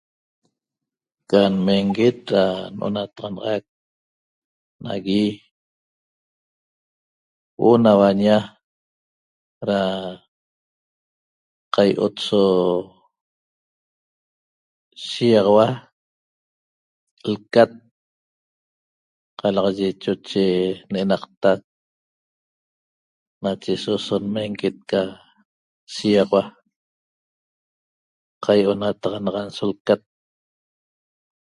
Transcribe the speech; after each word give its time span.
Ca 1.35 1.41
nmenguet 1.53 2.17
da 2.29 2.43
n'onataxanaxac 2.77 3.63
nagui 4.83 5.23
huo'o 7.57 7.77
na 7.83 7.91
huaña 7.99 8.37
da 9.67 9.79
qai'ot 11.75 12.15
so 12.27 12.41
shiýaxaua 15.07 15.67
lcat 17.33 17.71
qalaxaye 19.39 19.87
choche 20.03 20.45
n'enaqtac 20.91 21.59
nache 23.43 23.71
so 23.83 23.93
so 24.05 24.15
nmenguet 24.25 24.77
ca 24.91 25.01
shiýaxaua 25.93 26.41
qai'onataxanaxan 28.43 29.51
so 29.59 29.65
lcat 29.75 30.01